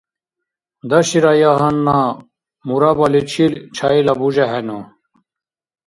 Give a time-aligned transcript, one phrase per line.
[0.89, 1.99] Даширая гьанна
[2.67, 4.79] мураббаличил чайла бужехӀену.